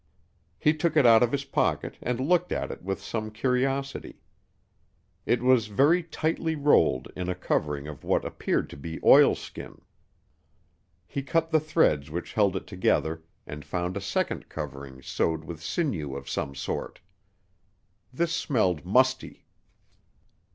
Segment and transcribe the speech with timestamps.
[0.57, 4.23] He took it out of his pocket and looked at it with some curiosity.
[5.27, 9.79] It was very tightly rolled in a covering of what appeared to be oilskin.
[11.05, 15.61] He cut the threads which held it together and found a second covering sewed with
[15.61, 16.99] sinew of some sort.
[18.11, 19.45] This smelled musty.